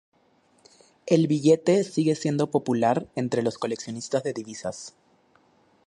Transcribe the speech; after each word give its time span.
El 1.05 1.27
billete 1.27 1.83
sigue 1.83 2.15
siendo 2.15 2.49
popular 2.49 3.07
entre 3.13 3.43
los 3.43 3.59
coleccionistas 3.59 4.23
de 4.23 4.33
divisas. 4.33 4.95